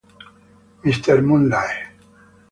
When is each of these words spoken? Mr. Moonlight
Mr. 0.83 1.21
Moonlight 1.21 1.77